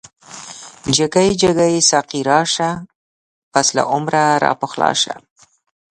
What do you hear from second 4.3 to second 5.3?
راپخلا شه